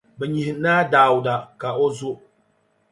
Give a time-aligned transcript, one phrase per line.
[0.17, 2.11] Bɛ nyihi Naa Dauda ka o zo.